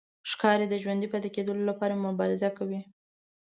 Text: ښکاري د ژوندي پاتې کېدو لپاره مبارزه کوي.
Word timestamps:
ښکاري 0.31 0.65
د 0.69 0.75
ژوندي 0.83 1.07
پاتې 1.11 1.29
کېدو 1.35 1.51
لپاره 1.69 2.01
مبارزه 2.05 2.49
کوي. 2.57 2.81